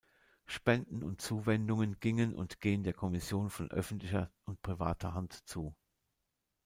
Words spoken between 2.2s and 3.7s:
und gehen der Kommission von